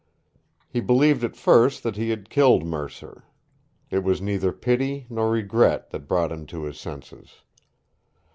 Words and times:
He 0.67 0.79
believed 0.81 1.23
at 1.23 1.35
first 1.35 1.83
that 1.83 1.95
he 1.95 2.09
had 2.09 2.31
killed 2.31 2.65
Mercer. 2.65 3.23
It 3.91 3.99
was 4.03 4.19
neither 4.19 4.51
pity 4.51 5.05
nor 5.11 5.29
regret 5.29 5.91
that 5.91 6.07
brought 6.07 6.31
him 6.31 6.47
to 6.47 6.63
his 6.63 6.79
senses. 6.79 7.43